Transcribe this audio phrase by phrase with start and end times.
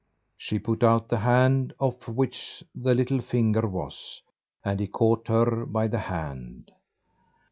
[0.35, 4.23] She put out the hand off which the little finger was,
[4.65, 6.71] and he caught her by the hand.